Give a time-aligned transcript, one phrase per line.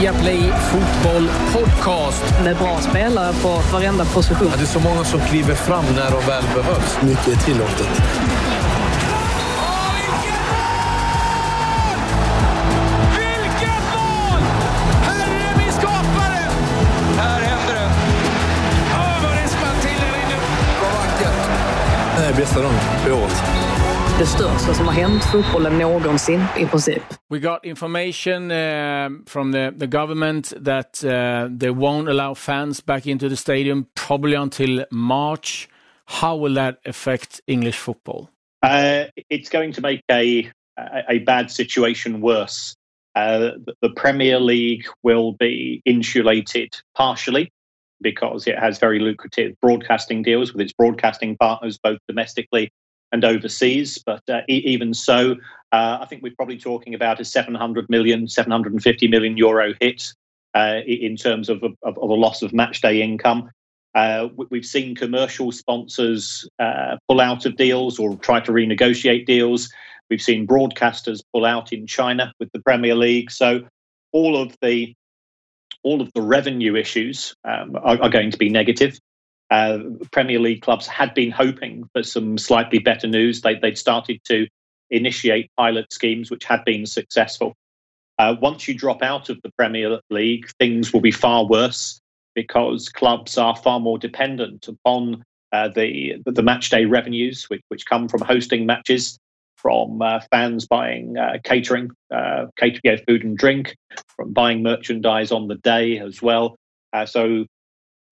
[0.00, 2.24] Viaplay Fotboll Podcast.
[2.44, 4.48] Med bra spelare på varenda position.
[4.50, 7.02] Ja, det är så många som kliver fram när de väl behövs.
[7.02, 7.88] Mycket är tillåtet.
[22.18, 22.74] Nej, bästa dagen
[23.04, 23.69] på året.
[24.20, 27.02] Det största som har hänt fotbollen någonsin i princip.
[27.30, 33.06] We got information uh, from the, the government that uh, they won't allow fans back
[33.06, 35.68] into the stadium probably until March.
[36.20, 38.28] How will that affect English football?
[38.66, 42.76] Uh, it's going to make a a, a bad situation worse.
[43.14, 47.50] Uh, the, the Premier League will be insulated partially
[48.02, 52.70] because it has very lucrative broadcasting deals with its broadcasting partners, both domestically
[53.12, 53.98] and overseas.
[53.98, 55.36] But uh, e- even so,
[55.72, 60.12] uh, I think we're probably talking about a 700 million, 750 million euro hit
[60.54, 63.50] uh, in terms of, of, of, a loss of match day income.
[63.94, 69.68] Uh, we've seen commercial sponsors uh, pull out of deals or try to renegotiate deals.
[70.08, 73.30] We've seen broadcasters pull out in China with the Premier League.
[73.30, 73.62] So
[74.12, 74.94] all of the
[75.82, 78.98] all of the revenue issues um, are, are, going to be negative.
[79.50, 79.78] Uh,
[80.12, 83.40] Premier League clubs had been hoping for some slightly better news.
[83.40, 84.46] They, would started to
[84.90, 87.54] initiate pilot schemes, which had been successful.
[88.18, 92.00] Uh, once you drop out of the Premier League, things will be far worse
[92.34, 97.86] because clubs are far more dependent upon uh, the the match day revenues, which, which
[97.86, 99.18] come from hosting matches,
[99.56, 103.76] from uh, fans buying uh, catering, uh, catering, yeah, food and drink,
[104.16, 106.56] from buying merchandise on the day as well.
[106.92, 107.46] Uh, so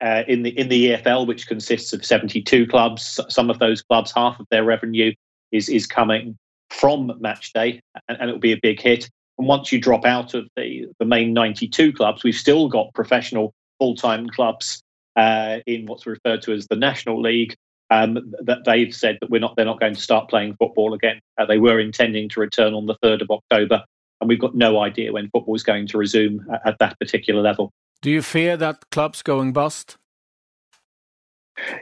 [0.00, 4.12] uh, in the in the EFL, which consists of 72 clubs, some of those clubs,
[4.14, 5.12] half of their revenue
[5.52, 6.36] is is coming
[6.70, 9.08] from match day, and, and it will be a big hit.
[9.38, 13.52] And once you drop out of the the main 92 clubs, we've still got professional
[13.78, 14.82] full time clubs
[15.16, 17.54] uh, in what's referred to as the National League.
[17.90, 21.20] Um, that they've said that we're not they're not going to start playing football again.
[21.38, 23.82] Uh, they were intending to return on the third of October,
[24.20, 27.40] and we've got no idea when football is going to resume at, at that particular
[27.40, 27.72] level.
[28.00, 29.96] Do you fear that clubs going bust?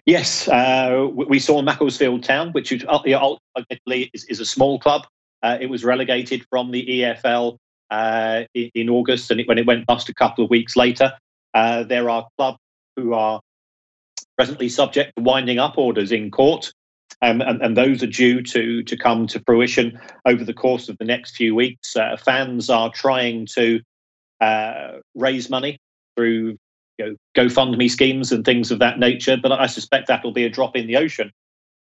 [0.07, 5.07] Yes, uh, we saw Macclesfield Town, which ultimately is, is a small club.
[5.43, 7.59] Uh, it was relegated from the EFL
[7.91, 11.13] uh, in, August, and it, when it went bust a couple of weeks later,
[11.53, 12.59] uh, there are clubs
[12.97, 13.41] who are
[14.39, 16.73] presently subject to winding up orders in court.
[17.23, 20.99] Um, and, and, those are due to, to come to fruition over the course of
[20.99, 21.97] the next few weeks.
[21.97, 23.81] Uh, fans are trying to
[24.41, 25.79] uh, raise money
[26.17, 26.57] through
[26.99, 30.45] you know, GoFundMe schemes and things of that nature, but I suspect that will be
[30.45, 31.31] a drop in the ocean.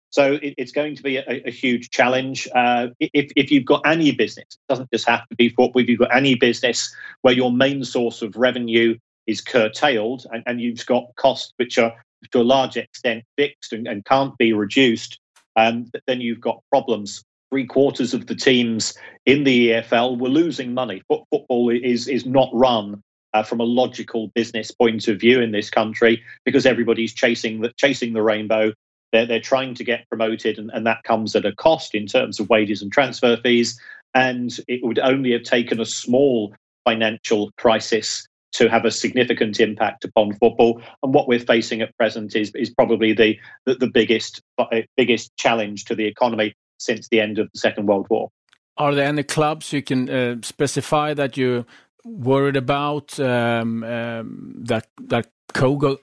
[0.09, 2.47] So it, it's going to be a, a huge challenge.
[2.53, 5.90] Uh, if, if you've got any business, it doesn't just have to be football, if
[5.90, 8.97] you've got any business where your main source of revenue
[9.28, 11.94] is curtailed and, and you've got costs which are
[12.31, 15.19] to a large extent fixed and, and can't be reduced,
[15.56, 17.24] um, then you've got problems.
[17.51, 21.03] Three quarters of the teams in the EFL were losing money.
[21.07, 23.01] Football is is not run
[23.35, 27.72] uh, from a logical business point of view in this country because everybody's chasing the
[27.75, 28.72] chasing the rainbow.
[29.12, 32.40] They're they're trying to get promoted, and, and that comes at a cost in terms
[32.40, 33.78] of wages and transfer fees.
[34.13, 40.06] And it would only have taken a small financial crisis to have a significant impact
[40.06, 40.81] upon football.
[41.03, 45.35] And what we're facing at present is is probably the the, the biggest uh, biggest
[45.35, 48.29] challenge to the economy since the end of the Second World War.
[48.78, 51.66] Are there any clubs you can uh, specify that you're
[52.05, 55.99] worried about um, um, that that could go,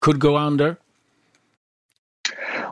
[0.00, 0.78] could go under?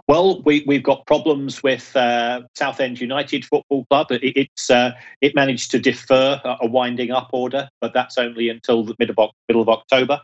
[0.08, 4.10] Well, we, we've got problems with uh, Southend United Football Club.
[4.10, 8.82] It, it's uh, it managed to defer a winding up order, but that's only until
[8.84, 10.20] the middle of, middle of October.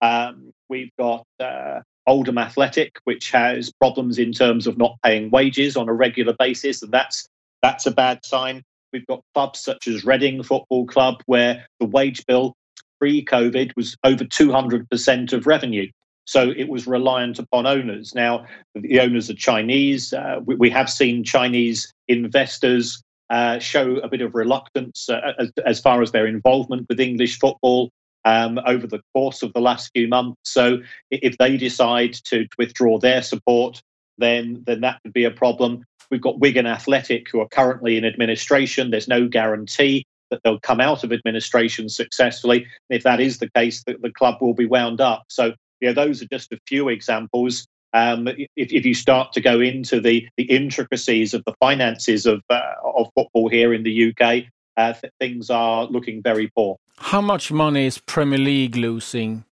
[0.00, 5.76] Um, we've got uh, Oldham Athletic, which has problems in terms of not paying wages
[5.76, 7.28] on a regular basis, and that's
[7.62, 8.62] that's a bad sign.
[8.92, 12.54] We've got clubs such as Reading Football Club, where the wage bill
[13.00, 15.90] pre-COVID was over 200% of revenue.
[16.24, 18.14] So it was reliant upon owners.
[18.14, 20.12] Now, the owners are Chinese.
[20.12, 23.00] Uh, we, we, have seen Chinese investors
[23.30, 27.38] uh, show a bit of reluctance uh, as, as, far as their involvement with English
[27.38, 27.90] football
[28.24, 30.36] um, over the course of the last few months.
[30.44, 30.78] So
[31.10, 33.80] if they decide to, to withdraw their support,
[34.18, 35.84] then, then that could be a problem.
[36.10, 38.90] We've got Wigan Athletic, who are currently in administration.
[38.90, 42.66] There's no guarantee that they'll come out of administration successfully.
[42.90, 45.24] If that is the case, the, the club will be wound up.
[45.28, 47.66] So you know, those are just a few examples.
[47.92, 52.42] Um, if, if, you start to go into the, the intricacies of the finances of,
[52.50, 54.44] uh, of football here in the UK,
[54.76, 56.76] uh, th- things are looking very poor.
[56.98, 59.44] How much money is Premier League losing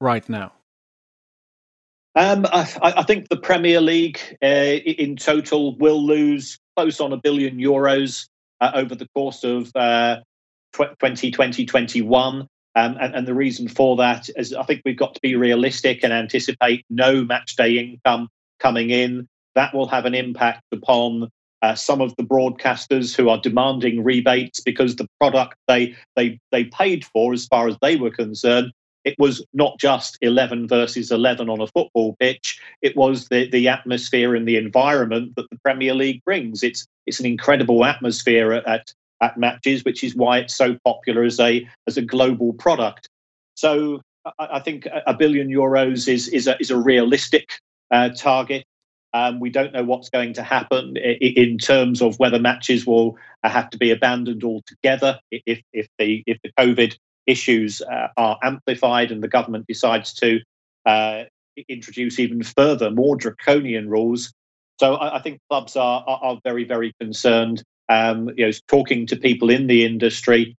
[0.00, 0.52] right now?
[2.16, 7.16] Um, I, I, think the Premier League uh, in total will lose close on a
[7.16, 8.28] billion euros
[8.60, 10.20] uh, over the course of uh,
[10.72, 12.46] 2020 21.
[12.76, 16.02] Um, and, and, the reason for that is I think we've got to be realistic
[16.02, 18.28] and anticipate no match day income
[18.58, 19.28] coming in.
[19.54, 21.30] That will have an impact upon
[21.62, 26.64] uh, some of the broadcasters who are demanding rebates because the product they they they
[26.64, 28.72] paid for, as far as they were concerned,
[29.04, 32.60] it was not just 11 versus 11 on a football pitch.
[32.82, 36.62] It was the, the atmosphere and the environment that the Premier League brings.
[36.62, 41.22] It's it's an incredible atmosphere at, at, at matches, which is why it's so popular
[41.22, 43.08] as a as a global product.
[43.54, 47.50] So I, I think a billion euros is is a, is a realistic
[47.90, 48.64] uh, target.
[49.12, 53.48] Um, we don't know what's going to happen in terms of whether matches will uh,
[53.48, 59.10] have to be abandoned altogether if if the if the COVID issues uh, are amplified
[59.10, 60.40] and the government decides to
[60.86, 61.24] uh,
[61.68, 64.32] introduce even further, more draconian rules.
[64.80, 67.62] So I, I think clubs are, are, are very, very concerned.
[67.88, 70.56] Um, you know, talking to people in the industry,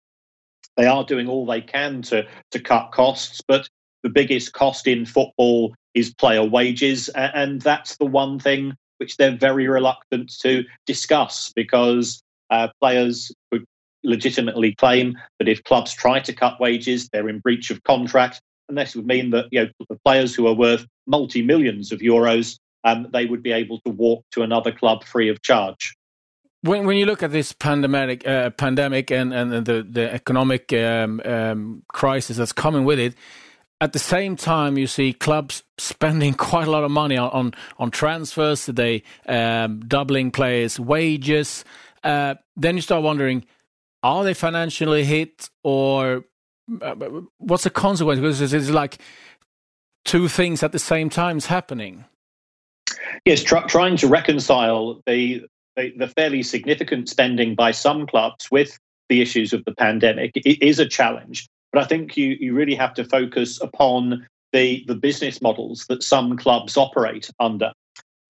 [0.76, 3.68] they are doing all they can to to cut costs, but
[4.02, 9.36] the biggest cost in football is player wages, and that's the one thing which they're
[9.36, 13.64] very reluctant to discuss because uh, players could
[14.04, 18.40] legitimately claim that if clubs try to cut wages, they're in breach of contract.
[18.68, 22.00] And this would mean that you know the players who are worth multi millions of
[22.00, 25.94] euros, um, they would be able to walk to another club free of charge.
[26.62, 31.20] When when you look at this pandemic, uh, pandemic and and the the economic um,
[31.24, 33.14] um, crisis that's coming with it,
[33.82, 37.54] at the same time you see clubs spending quite a lot of money on on,
[37.78, 41.64] on transfers, they um, doubling players' wages.
[42.02, 43.44] Uh, then you start wondering
[44.04, 46.24] are they financially hit or
[46.82, 46.94] uh,
[47.38, 48.20] what's the consequence?
[48.20, 48.98] Because it's like
[50.04, 52.04] two things at the same time is happening.
[53.24, 58.78] Yes, tr- trying to reconcile the, the, the fairly significant spending by some clubs with
[59.08, 61.48] the issues of the pandemic is a challenge.
[61.72, 66.02] But I think you you really have to focus upon the the business models that
[66.02, 67.72] some clubs operate under.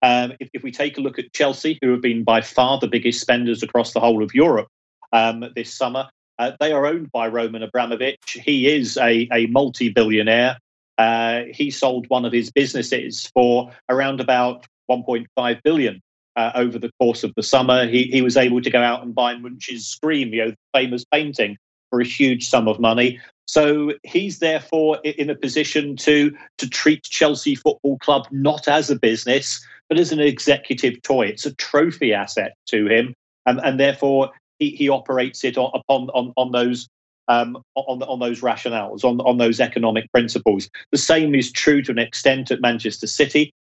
[0.01, 2.87] Um, if, if we take a look at Chelsea, who have been by far the
[2.87, 4.67] biggest spenders across the whole of Europe,
[5.15, 6.09] um, this summer.
[6.37, 8.37] Uh, they are owned by Roman Abramovich.
[8.43, 10.57] He is a, a multi billionaire.
[10.97, 16.01] Uh, he sold one of his businesses for around about 1.5 billion
[16.35, 17.87] uh, over the course of the summer.
[17.87, 21.05] He, he was able to go out and buy Munch's Scream, you know, the famous
[21.05, 21.57] painting,
[21.89, 23.19] for a huge sum of money.
[23.47, 28.97] So he's therefore in a position to to treat Chelsea Football Club not as a
[28.97, 31.27] business, but as an executive toy.
[31.27, 33.13] It's a trophy asset to him,
[33.45, 36.87] and, and therefore he, he operates it on, upon on, on those
[37.27, 40.69] um, on, on those rationales, on, on those economic principles.
[40.91, 43.51] The same is true to an extent at Manchester City.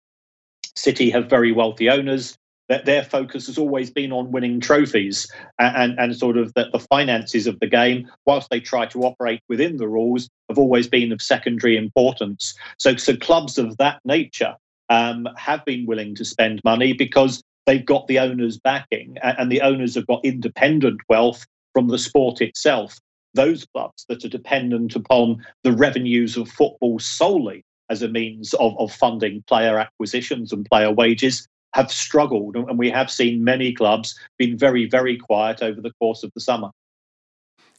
[0.77, 2.37] City have very wealthy owners.
[2.71, 6.71] That their focus has always been on winning trophies and, and, and sort of the,
[6.73, 10.89] the, finances of the game, whilst they try to operate within the rules, have always
[10.89, 12.55] been of secondary importance.
[12.79, 14.57] So, so clubs of that nature
[14.89, 19.61] um, have been willing to spend money because they've got the owners backing and the
[19.63, 22.99] owners have got independent wealth from the sport itself.
[23.35, 28.79] Those clubs that are dependent upon the revenues of football solely as a means of,
[28.79, 32.57] of funding player acquisitions and player wages have struggled.
[32.57, 36.41] And we have seen many clubs being very, very quiet over the course of the
[36.41, 36.71] summer.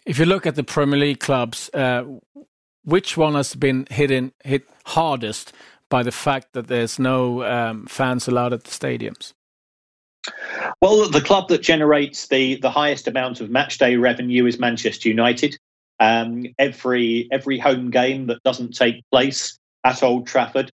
[0.06, 2.04] If you look at the Premier League clubs, uh,
[2.84, 5.54] which one has been hit, in, hit hardest
[5.90, 9.34] by the fact that there's no um, fans allowed at the stadiums?
[10.82, 15.10] Well, the club that generates the, the highest amount of match day revenue is Manchester
[15.10, 15.58] United.
[16.00, 20.72] Um, every every home game that doesn't take place at Old Trafford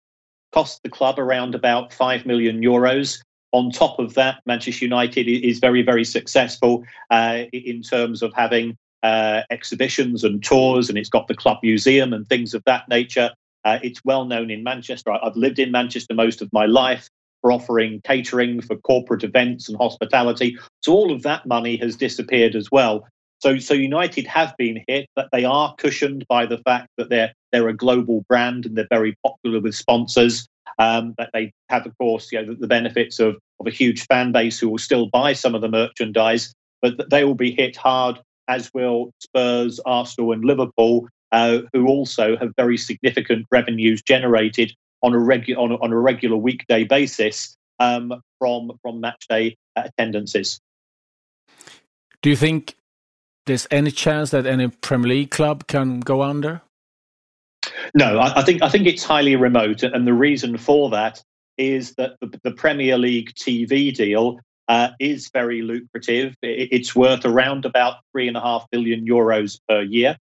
[0.54, 3.20] costs the club around about five million euros.
[3.52, 8.78] On top of that, Manchester United is very very successful uh, in terms of having
[9.04, 13.32] uh, exhibitions and tours, and it's got the club museum and things of that nature.
[13.66, 15.12] Uh, it's well known in Manchester.
[15.12, 17.10] I've lived in Manchester most of my life
[17.42, 20.58] for offering catering for corporate events and hospitality.
[20.82, 23.08] So all of that money has disappeared as well.
[23.40, 27.34] So, so United have been hit, but they are cushioned by the fact that they're
[27.52, 30.48] they're a global brand and they're very popular with sponsors.
[30.78, 34.06] Um, that they have, of course, you know, the, the benefits of, of a huge
[34.06, 37.76] fan base who will still buy some of the merchandise, but they will be hit
[37.76, 44.74] hard, as will Spurs, Arsenal, and Liverpool, uh, who also have very significant revenues generated
[45.02, 50.60] on a regu- on on a regular weekday basis um, from from match day attendances.
[52.22, 52.76] Do you think
[53.46, 56.62] there's any chance that any Premier League club can go under?
[57.94, 61.22] No, I, I think I think it's highly remote, and the reason for that
[61.58, 66.36] is that the, the Premier League TV deal uh, is very lucrative.
[66.42, 70.18] It, it's worth around about three and a half billion euros per year.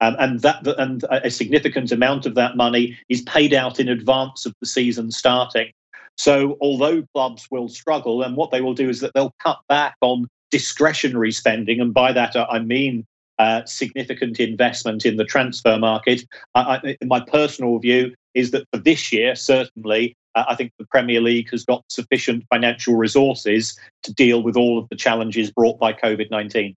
[0.00, 4.44] Um, and that and a significant amount of that money is paid out in advance
[4.44, 5.72] of the season starting.
[6.18, 9.96] So, although clubs will struggle, and what they will do is that they'll cut back
[10.00, 13.06] on discretionary spending, and by that I mean
[13.38, 16.24] uh, significant investment in the transfer market.
[16.54, 20.86] I, I, my personal view is that for this year, certainly, uh, I think the
[20.86, 25.78] Premier League has got sufficient financial resources to deal with all of the challenges brought
[25.78, 26.74] by COVID 19.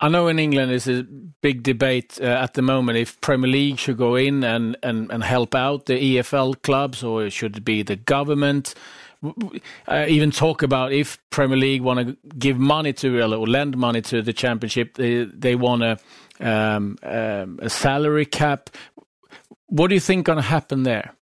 [0.00, 3.78] I know in England there's a big debate uh, at the moment if Premier League
[3.78, 7.82] should go in and, and, and help out the EFL clubs or it should be
[7.82, 8.74] the government.
[9.88, 14.00] Uh, even talk about if Premier League want to give money to or lend money
[14.02, 15.98] to the Championship, they, they want a,
[16.38, 18.70] um, um, a salary cap.
[19.66, 21.12] What do you think going to happen there?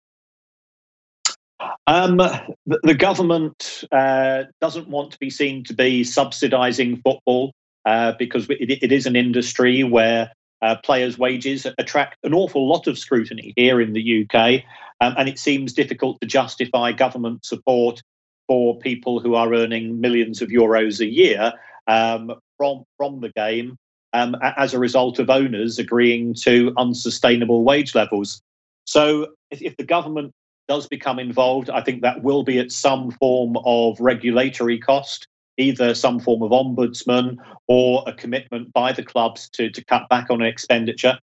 [1.86, 7.54] Um, the, the, government uh, doesn't want to be seen to be subsidising football
[7.86, 12.86] uh, because it, it is an industry where uh, players' wages attract an awful lot
[12.86, 14.64] of scrutiny here in the UK,
[15.00, 18.02] um, and it seems difficult to justify government support
[18.48, 21.52] for people who are earning millions of euros a year
[21.86, 23.76] um, from from the game
[24.12, 28.40] um, as a result of owners agreeing to unsustainable wage levels.
[28.84, 30.32] So, if, if the government
[30.68, 35.28] does become involved, I think that will be at some form of regulatory cost
[35.58, 37.36] either some form of ombudsman
[37.66, 41.18] or a commitment by the clubs to, to cut back on expenditure.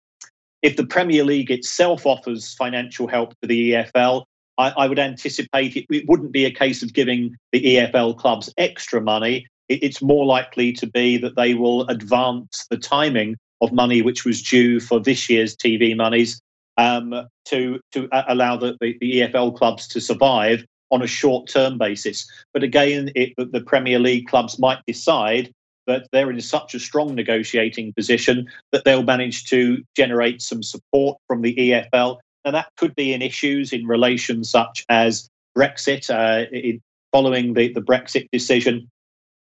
[0.62, 4.24] If the Premier League itself offers financial help to the EFL,
[4.58, 8.52] I, I would anticipate it, it, wouldn't be a case of giving the EFL clubs
[8.58, 9.46] extra money.
[9.68, 14.24] It, it's more likely to be that they will advance the timing of money which
[14.24, 16.40] was due for this year's TV monies
[16.76, 21.78] um, to to allow the, the, the EFL clubs to survive on a short term
[21.78, 22.30] basis.
[22.52, 25.52] But again, it, the Premier League clubs might decide
[25.88, 31.18] that they're in such a strong negotiating position that they'll manage to generate some support
[31.26, 32.18] from the EFL.
[32.44, 36.08] And that could be in issues in relation such as Brexit.
[36.08, 36.80] Uh, in,
[37.12, 38.90] following the, the Brexit decision,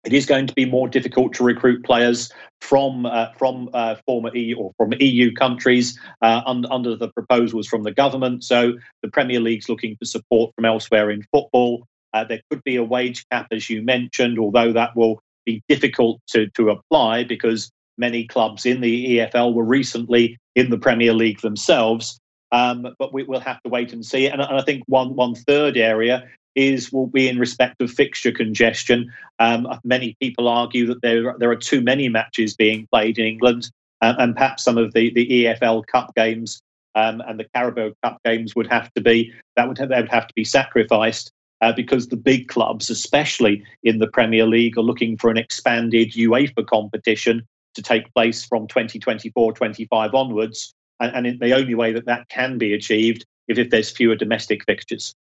[0.05, 2.31] it is going to be more difficult to recruit players
[2.61, 7.67] from uh, from uh, former EU or from EU countries uh, un- under the proposals
[7.67, 8.45] from the government.
[8.45, 11.87] So the Premier League's looking for support from elsewhere in football.
[12.13, 16.21] Uh, there could be a wage cap, as you mentioned, although that will be difficult
[16.29, 21.41] to, to apply because many clubs in the EFL were recently in the Premier League
[21.41, 22.19] themselves.
[22.53, 24.29] Um, but we, will have to wait and see.
[24.29, 28.33] And, and I think one one third area is will be in respect of fixture
[28.33, 29.13] congestion.
[29.39, 33.71] Um, many people argue that there there are too many matches being played in England,
[34.01, 36.61] uh, and perhaps some of the the EFL Cup games
[36.95, 40.11] um, and the Carabao Cup games would have to be that would have, they would
[40.11, 41.31] have to be sacrificed.
[41.61, 46.13] Uh, because the big clubs, especially in the Premier League, are looking for an expanded
[46.13, 50.75] UEFA competition to take place from 2024 25 onwards.
[51.01, 54.65] And, and the only way that that can be achieved if, if there's fewer domestic
[54.65, 55.15] fixtures.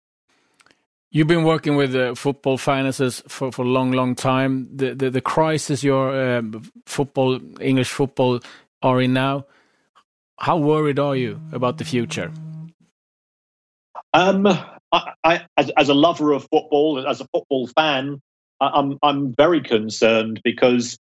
[1.16, 4.68] You've been working with uh, football finances for, for a long, long time.
[4.76, 6.42] The the, the crisis your uh,
[6.88, 8.40] football, English football,
[8.82, 9.46] are in now.
[10.40, 12.32] How worried are you about the future?
[14.16, 18.20] Um, I, I, as, as a lover of football, as a football fan,
[18.60, 20.98] I'm I'm very concerned because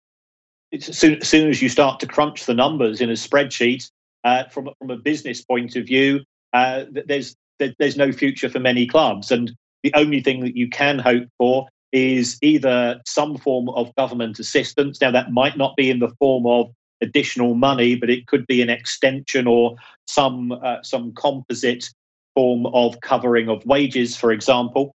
[0.74, 3.90] as soon, as soon as you start to crunch the numbers in a spreadsheet,
[4.24, 6.20] uh, from from a business point of view,
[6.52, 7.34] uh, there's
[7.78, 11.66] there's no future for many clubs, and the only thing that you can hope for
[11.92, 15.00] is either some form of government assistance.
[15.00, 16.72] Now, that might not be in the form of
[17.02, 21.90] additional money, but it could be an extension or some uh, some composite
[22.34, 24.94] form of covering of wages, for example.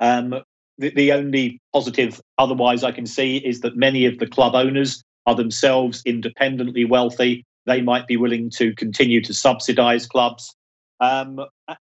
[0.00, 0.42] Um,
[0.78, 5.02] the, the only positive otherwise I can see is that many of the club owners
[5.26, 7.44] are themselves independently wealthy.
[7.66, 10.54] They might be willing to continue to subsidise clubs.
[11.00, 11.40] Um,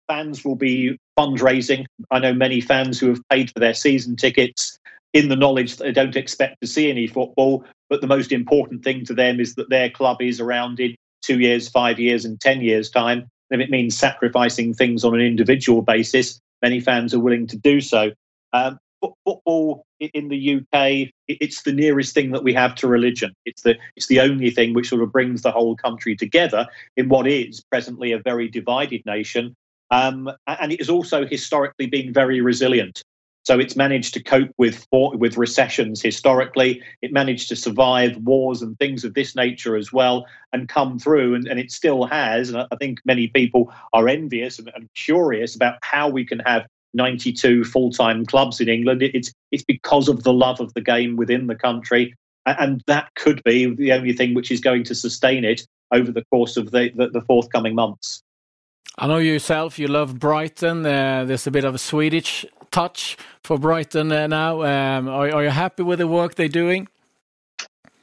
[0.08, 1.86] fans will be fundraising.
[2.12, 4.78] I know many fans who have paid for their season tickets
[5.14, 7.64] in the knowledge that they don't expect to see any football.
[7.90, 11.40] But the most important thing to them is that their club is around in two
[11.40, 13.28] years, five years, and 10 years' time.
[13.52, 17.80] If it means sacrificing things on an individual basis, many fans are willing to do
[17.80, 18.12] so.
[18.54, 18.78] Um,
[19.24, 23.34] football in the UK, it's the nearest thing that we have to religion.
[23.46, 27.10] It's the it's the only thing which sort of brings the whole country together in
[27.10, 29.56] what is presently a very divided nation.
[29.92, 33.04] Um, and it has also historically been very resilient.
[33.44, 36.82] So it's managed to cope with with recessions historically.
[37.04, 41.36] It managed to survive wars and things of this nature as well, and come through.
[41.36, 42.50] And, and it still has.
[42.50, 46.66] And I think many people are envious and, and curious about how we can have
[46.96, 49.04] 92 full-time clubs in England.
[49.04, 52.16] It's it's because of the love of the game within the country,
[52.48, 56.26] and that could be the only thing which is going to sustain it over the
[56.32, 58.24] course of the, the, the forthcoming months.
[58.98, 60.86] I know yourself, you love Brighton.
[60.86, 64.62] Uh, there's a bit of a Swedish touch for Brighton uh, now.
[64.62, 66.88] Um, are, are, you happy with the work they're doing?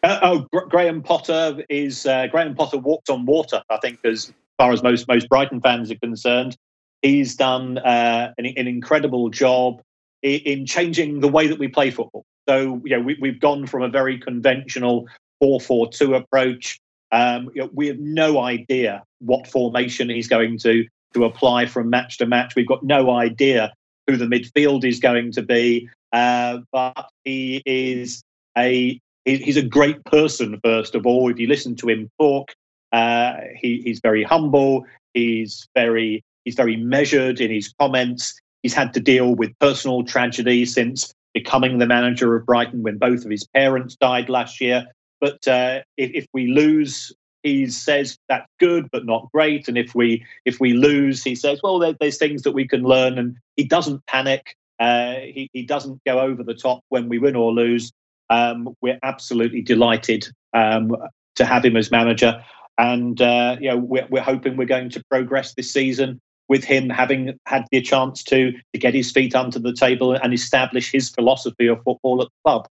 [0.03, 3.63] Uh, oh, Graham Potter is uh, Graham Potter walked on water.
[3.71, 6.59] I think, as far as most most Brighton fans are concerned,
[7.01, 9.81] he's done uh, an, an, incredible job
[10.23, 12.27] in, in, changing the way that we play football.
[12.47, 15.07] So, you know, we, we've gone from a very conventional
[15.41, 16.82] four-four-two approach.
[17.13, 21.91] Um, you know, we have no idea what formation he's going to to apply from
[21.91, 22.55] match to match.
[22.57, 23.73] We've got no idea
[24.07, 25.89] who the midfield is going to be.
[26.13, 28.23] Uh, but he is
[28.57, 30.61] a he's a great person.
[30.65, 32.53] First of all, if you listen to him talk,
[32.93, 34.85] uh, he, he's very humble.
[35.15, 38.39] He's very he's very measured in his comments.
[38.63, 43.25] He's had to deal with personal tragedy since becoming the manager of Brighton when both
[43.25, 44.87] of his parents died last year.
[45.23, 47.13] But uh, if, if we lose
[47.45, 49.69] he says that's good but not great.
[49.69, 52.83] And if we if we lose he says well there, there's things that we can
[52.83, 53.19] learn.
[53.19, 54.57] And he doesn't panic.
[54.81, 57.93] Uh, he, he doesn't go over the top when we win or lose.
[58.31, 60.97] Um, we're absolutely delighted um,
[61.37, 62.43] to have him as manager.
[62.79, 66.91] And uh, you know we're, we're hoping we're going to progress this season with him
[66.91, 71.11] having had the chance to to get his feet under the table and establish his
[71.11, 72.69] philosophy of football at the club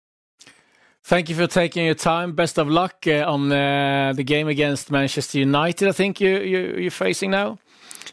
[1.05, 2.33] Thank you for taking your time.
[2.33, 5.87] Best of luck uh, on uh, the game against Manchester United.
[5.87, 7.59] I think you, you you're facing now,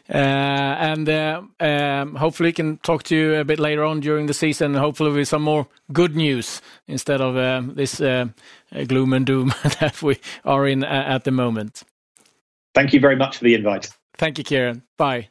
[0.07, 4.27] uh, and uh, um, hopefully we can talk to you a bit later on during
[4.27, 4.75] the season.
[4.75, 8.27] Hopefully with some more good news instead of um, this uh,
[8.85, 9.47] gloom and doom
[9.79, 11.81] that we are in at the moment.
[12.75, 13.89] Thank you very much for the invite.
[14.17, 14.83] Thank you, Kieran.
[14.97, 15.29] Bye.